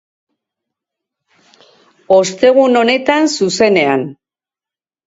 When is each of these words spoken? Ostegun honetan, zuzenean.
Ostegun 2.17 2.81
honetan, 2.81 3.31
zuzenean. 3.39 4.11